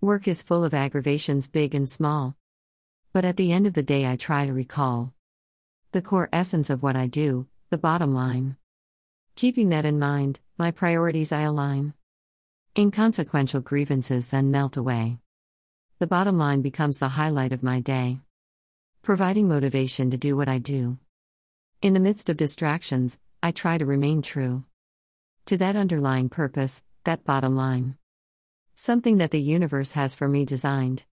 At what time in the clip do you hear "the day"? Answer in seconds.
3.74-4.06